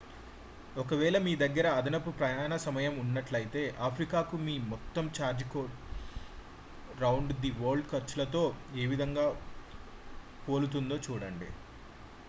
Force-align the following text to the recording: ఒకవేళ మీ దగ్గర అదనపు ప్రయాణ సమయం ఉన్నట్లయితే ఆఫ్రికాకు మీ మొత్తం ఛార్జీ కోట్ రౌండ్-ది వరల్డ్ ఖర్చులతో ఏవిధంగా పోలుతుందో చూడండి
ఒకవేళ 0.75 1.17
మీ 1.17 1.33
దగ్గర 1.41 1.67
అదనపు 1.79 2.11
ప్రయాణ 2.15 2.55
సమయం 2.63 2.93
ఉన్నట్లయితే 3.01 3.61
ఆఫ్రికాకు 3.87 4.37
మీ 4.45 4.55
మొత్తం 4.71 5.05
ఛార్జీ 5.17 5.45
కోట్ 5.49 5.75
రౌండ్-ది 7.03 7.51
వరల్డ్ 7.59 7.91
ఖర్చులతో 7.91 8.43
ఏవిధంగా 8.81 9.27
పోలుతుందో 10.47 10.97
చూడండి 11.07 11.51